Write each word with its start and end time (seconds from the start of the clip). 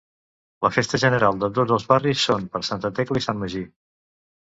La 0.65 0.71
festa 0.77 0.99
general 1.03 1.37
de 1.45 1.51
tots 1.59 1.75
els 1.79 1.87
barris 1.93 2.25
són 2.31 2.51
per 2.57 2.65
Santa 2.73 2.95
Tecla 3.01 3.25
i 3.25 3.29
Sant 3.31 3.43
Magí. 3.47 3.67